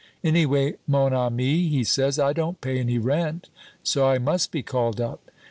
Anyway, 0.23 0.73
mon 0.87 1.13
ami,' 1.13 1.67
he 1.67 1.83
says, 1.83 2.17
'I 2.17 2.33
don't 2.33 2.59
pay 2.59 2.79
any 2.79 2.97
rent, 2.97 3.49
so 3.83 4.07
I 4.09 4.17
must 4.17 4.51
be 4.51 4.63
called 4.63 4.99
up.' 4.99 5.29